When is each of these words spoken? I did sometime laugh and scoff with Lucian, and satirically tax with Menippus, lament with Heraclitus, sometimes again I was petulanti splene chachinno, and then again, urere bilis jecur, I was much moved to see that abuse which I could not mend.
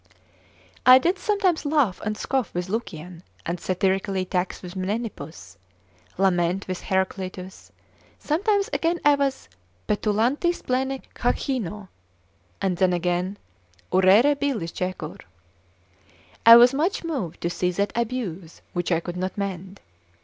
I 0.83 0.97
did 0.97 1.19
sometime 1.19 1.57
laugh 1.63 2.01
and 2.03 2.17
scoff 2.17 2.51
with 2.55 2.69
Lucian, 2.69 3.21
and 3.45 3.59
satirically 3.59 4.25
tax 4.25 4.63
with 4.63 4.75
Menippus, 4.75 5.57
lament 6.17 6.67
with 6.67 6.81
Heraclitus, 6.85 7.71
sometimes 8.17 8.67
again 8.73 8.99
I 9.05 9.13
was 9.13 9.47
petulanti 9.87 10.53
splene 10.55 11.03
chachinno, 11.13 11.89
and 12.63 12.77
then 12.77 12.93
again, 12.93 13.37
urere 13.93 14.33
bilis 14.33 14.71
jecur, 14.73 15.19
I 16.47 16.55
was 16.55 16.73
much 16.73 17.03
moved 17.03 17.39
to 17.41 17.51
see 17.51 17.69
that 17.73 17.95
abuse 17.95 18.63
which 18.73 18.91
I 18.91 19.01
could 19.01 19.17
not 19.17 19.37
mend. 19.37 19.81